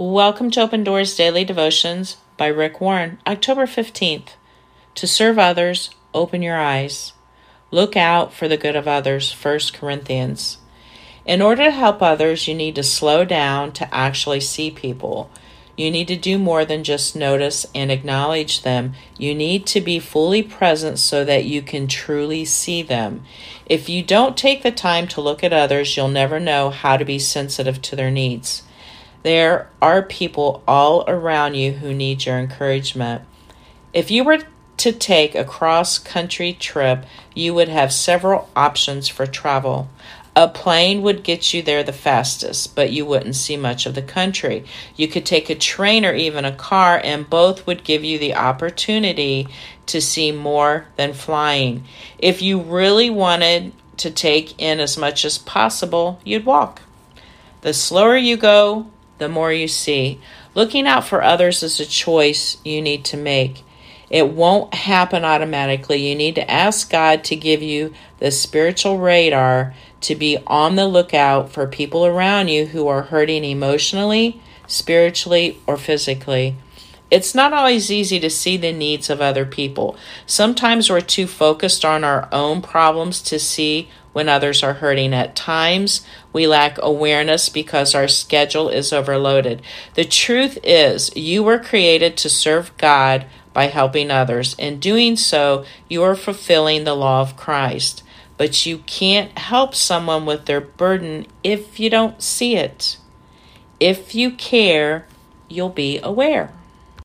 Welcome 0.00 0.52
to 0.52 0.60
Open 0.60 0.84
Doors 0.84 1.16
Daily 1.16 1.44
Devotions 1.44 2.18
by 2.36 2.46
Rick 2.46 2.80
Warren, 2.80 3.18
October 3.26 3.66
15th. 3.66 4.28
To 4.94 5.08
serve 5.08 5.40
others, 5.40 5.90
open 6.14 6.40
your 6.40 6.56
eyes. 6.56 7.14
Look 7.72 7.96
out 7.96 8.32
for 8.32 8.46
the 8.46 8.56
good 8.56 8.76
of 8.76 8.86
others, 8.86 9.32
1 9.32 9.58
Corinthians. 9.74 10.58
In 11.26 11.42
order 11.42 11.64
to 11.64 11.72
help 11.72 12.00
others, 12.00 12.46
you 12.46 12.54
need 12.54 12.76
to 12.76 12.84
slow 12.84 13.24
down 13.24 13.72
to 13.72 13.92
actually 13.92 14.38
see 14.38 14.70
people. 14.70 15.32
You 15.76 15.90
need 15.90 16.06
to 16.06 16.16
do 16.16 16.38
more 16.38 16.64
than 16.64 16.84
just 16.84 17.16
notice 17.16 17.66
and 17.74 17.90
acknowledge 17.90 18.62
them. 18.62 18.94
You 19.18 19.34
need 19.34 19.66
to 19.66 19.80
be 19.80 19.98
fully 19.98 20.44
present 20.44 21.00
so 21.00 21.24
that 21.24 21.44
you 21.44 21.60
can 21.60 21.88
truly 21.88 22.44
see 22.44 22.82
them. 22.82 23.24
If 23.66 23.88
you 23.88 24.04
don't 24.04 24.36
take 24.36 24.62
the 24.62 24.70
time 24.70 25.08
to 25.08 25.20
look 25.20 25.42
at 25.42 25.52
others, 25.52 25.96
you'll 25.96 26.06
never 26.06 26.38
know 26.38 26.70
how 26.70 26.96
to 26.96 27.04
be 27.04 27.18
sensitive 27.18 27.82
to 27.82 27.96
their 27.96 28.12
needs. 28.12 28.62
There 29.22 29.68
are 29.82 30.02
people 30.02 30.62
all 30.66 31.04
around 31.08 31.54
you 31.54 31.72
who 31.72 31.92
need 31.92 32.24
your 32.24 32.38
encouragement. 32.38 33.22
If 33.92 34.10
you 34.10 34.24
were 34.24 34.38
to 34.78 34.92
take 34.92 35.34
a 35.34 35.44
cross 35.44 35.98
country 35.98 36.52
trip, 36.52 37.04
you 37.34 37.52
would 37.52 37.68
have 37.68 37.92
several 37.92 38.48
options 38.54 39.08
for 39.08 39.26
travel. 39.26 39.88
A 40.36 40.46
plane 40.46 41.02
would 41.02 41.24
get 41.24 41.52
you 41.52 41.62
there 41.62 41.82
the 41.82 41.92
fastest, 41.92 42.76
but 42.76 42.92
you 42.92 43.04
wouldn't 43.04 43.34
see 43.34 43.56
much 43.56 43.86
of 43.86 43.96
the 43.96 44.02
country. 44.02 44.64
You 44.94 45.08
could 45.08 45.26
take 45.26 45.50
a 45.50 45.56
train 45.56 46.04
or 46.04 46.14
even 46.14 46.44
a 46.44 46.54
car, 46.54 47.00
and 47.02 47.28
both 47.28 47.66
would 47.66 47.82
give 47.82 48.04
you 48.04 48.20
the 48.20 48.36
opportunity 48.36 49.48
to 49.86 50.00
see 50.00 50.30
more 50.30 50.86
than 50.94 51.12
flying. 51.12 51.82
If 52.20 52.40
you 52.40 52.60
really 52.60 53.10
wanted 53.10 53.72
to 53.96 54.12
take 54.12 54.60
in 54.60 54.78
as 54.78 54.96
much 54.96 55.24
as 55.24 55.38
possible, 55.38 56.20
you'd 56.24 56.46
walk. 56.46 56.82
The 57.62 57.74
slower 57.74 58.16
you 58.16 58.36
go, 58.36 58.86
the 59.18 59.28
more 59.28 59.52
you 59.52 59.68
see. 59.68 60.20
Looking 60.54 60.86
out 60.86 61.06
for 61.06 61.22
others 61.22 61.62
is 61.62 61.78
a 61.78 61.86
choice 61.86 62.56
you 62.64 62.80
need 62.80 63.04
to 63.06 63.16
make. 63.16 63.62
It 64.10 64.30
won't 64.30 64.72
happen 64.72 65.24
automatically. 65.24 66.08
You 66.08 66.14
need 66.14 66.36
to 66.36 66.50
ask 66.50 66.90
God 66.90 67.24
to 67.24 67.36
give 67.36 67.62
you 67.62 67.92
the 68.18 68.30
spiritual 68.30 68.98
radar 68.98 69.74
to 70.00 70.14
be 70.14 70.38
on 70.46 70.76
the 70.76 70.86
lookout 70.86 71.50
for 71.50 71.66
people 71.66 72.06
around 72.06 72.48
you 72.48 72.66
who 72.66 72.88
are 72.88 73.02
hurting 73.02 73.44
emotionally, 73.44 74.40
spiritually, 74.66 75.58
or 75.66 75.76
physically. 75.76 76.56
It's 77.10 77.34
not 77.34 77.54
always 77.54 77.90
easy 77.90 78.20
to 78.20 78.28
see 78.28 78.56
the 78.58 78.72
needs 78.72 79.08
of 79.08 79.20
other 79.20 79.46
people. 79.46 79.96
Sometimes 80.26 80.90
we're 80.90 81.00
too 81.00 81.26
focused 81.26 81.84
on 81.84 82.04
our 82.04 82.28
own 82.32 82.60
problems 82.60 83.22
to 83.22 83.38
see 83.38 83.88
when 84.12 84.28
others 84.28 84.62
are 84.62 84.74
hurting. 84.74 85.14
At 85.14 85.34
times, 85.34 86.04
we 86.32 86.46
lack 86.46 86.76
awareness 86.82 87.48
because 87.48 87.94
our 87.94 88.08
schedule 88.08 88.68
is 88.68 88.92
overloaded. 88.92 89.62
The 89.94 90.04
truth 90.04 90.58
is, 90.62 91.14
you 91.16 91.42
were 91.42 91.58
created 91.58 92.16
to 92.18 92.28
serve 92.28 92.76
God 92.76 93.24
by 93.54 93.66
helping 93.66 94.10
others. 94.10 94.54
In 94.58 94.78
doing 94.78 95.16
so, 95.16 95.64
you 95.88 96.02
are 96.02 96.14
fulfilling 96.14 96.84
the 96.84 96.94
law 96.94 97.22
of 97.22 97.36
Christ. 97.36 98.02
But 98.36 98.66
you 98.66 98.78
can't 98.78 99.36
help 99.36 99.74
someone 99.74 100.26
with 100.26 100.44
their 100.44 100.60
burden 100.60 101.26
if 101.42 101.80
you 101.80 101.88
don't 101.88 102.22
see 102.22 102.54
it. 102.54 102.98
If 103.80 104.14
you 104.14 104.30
care, 104.30 105.06
you'll 105.48 105.70
be 105.70 105.98
aware. 105.98 106.52